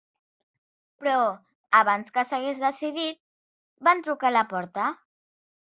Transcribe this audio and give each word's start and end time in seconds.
Però, 1.03 1.17
abans 1.81 2.09
que 2.17 2.25
s'hagués 2.31 2.63
decidit, 2.65 3.21
van 3.91 4.05
trucar 4.09 4.33
a 4.33 4.35
la 4.41 4.47
porta. 4.57 4.91